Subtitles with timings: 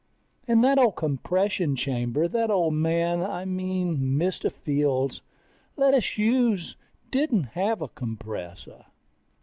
[0.47, 3.21] And that old compression chamber that old man...
[3.21, 4.51] I mean Mr.
[4.51, 5.21] Fields
[5.77, 6.75] let us use
[7.11, 8.85] didn't have a compressor.